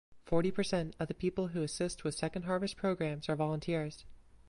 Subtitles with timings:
[0.25, 4.03] Forty percent of the people who assist with Second Harvest programs are volunteers.